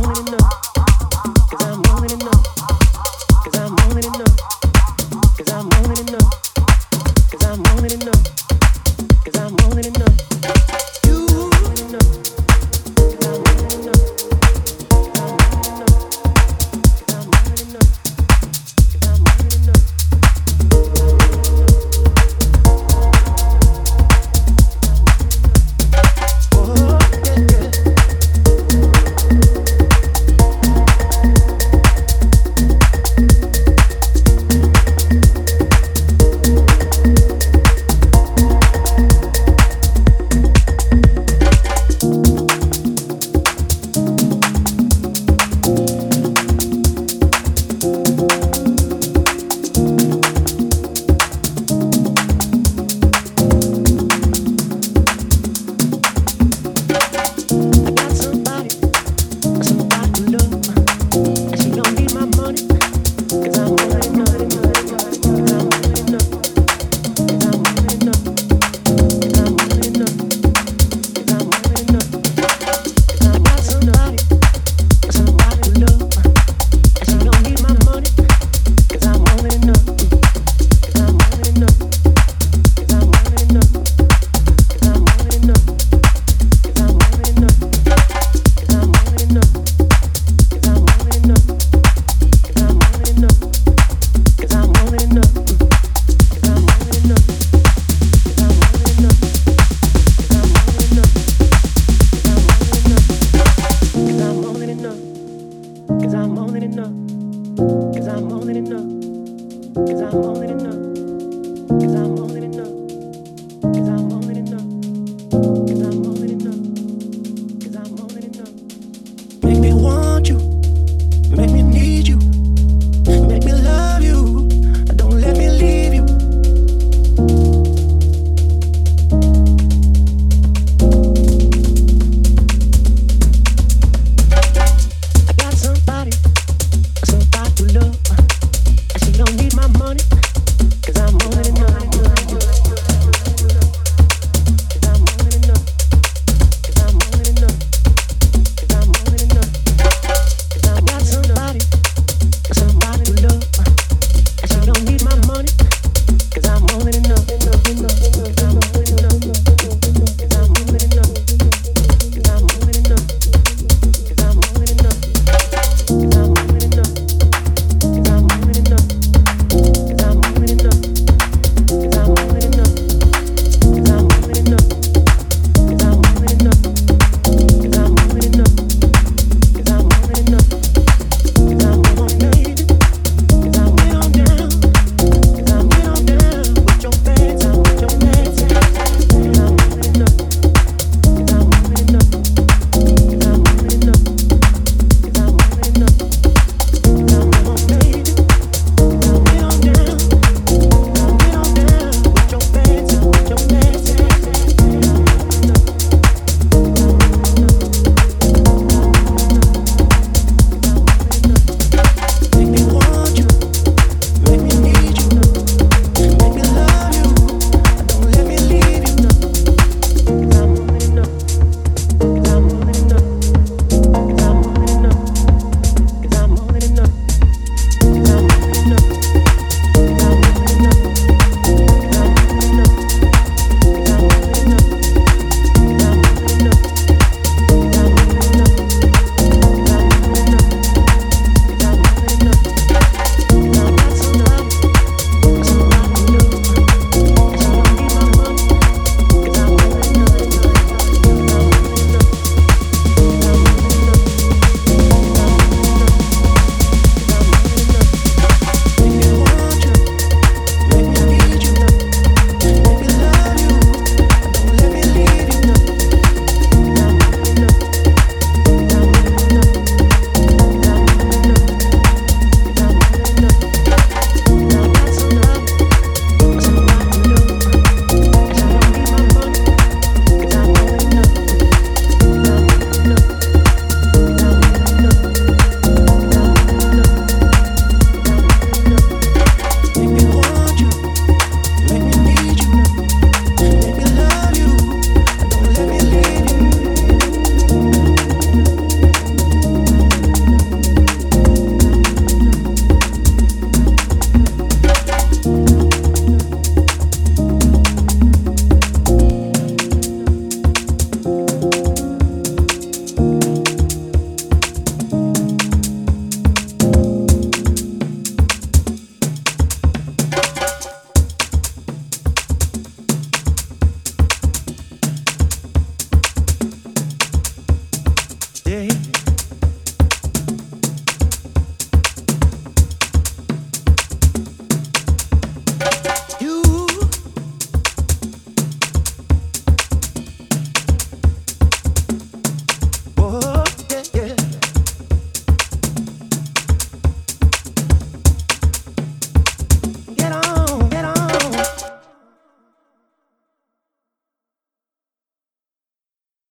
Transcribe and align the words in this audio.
wanna 0.00 0.30
know. 0.30 0.37